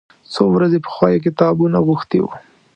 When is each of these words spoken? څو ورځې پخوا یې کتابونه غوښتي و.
څو 0.33 0.43
ورځې 0.55 0.79
پخوا 0.85 1.07
یې 1.13 1.19
کتابونه 1.25 1.77
غوښتي 1.87 2.19
و. 2.21 2.25